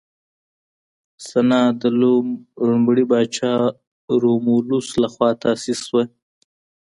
سنا 1.27 1.61
د 1.79 1.81
روم 2.01 2.27
لومړي 2.67 3.03
پاچا 3.11 3.53
رومولوس 4.21 4.87
لخوا 5.01 5.29
تاسیس 5.43 5.79
شوه 5.87 6.03